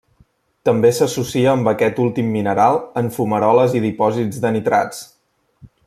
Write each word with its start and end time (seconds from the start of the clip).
També 0.69 0.89
s'associa 0.99 1.51
amb 1.51 1.69
aquest 1.71 2.01
últim 2.05 2.31
mineral 2.37 2.79
en 3.03 3.13
fumaroles 3.19 3.77
i 3.81 3.83
dipòsits 3.85 4.43
de 4.47 4.55
nitrats. 4.57 5.05